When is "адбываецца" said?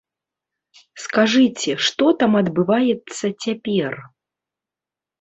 2.41-3.25